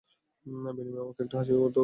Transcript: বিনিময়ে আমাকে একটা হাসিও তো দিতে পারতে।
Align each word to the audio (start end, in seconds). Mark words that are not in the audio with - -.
বিনিময়ে 0.75 1.01
আমাকে 1.01 1.21
একটা 1.23 1.35
হাসিও 1.37 1.55
তো 1.55 1.61
দিতে 1.61 1.67
পারতে। 1.67 1.79